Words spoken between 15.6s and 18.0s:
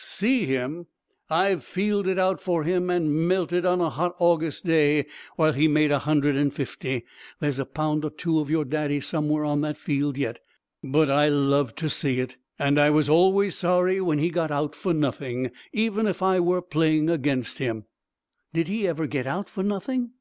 even if I were playing against him."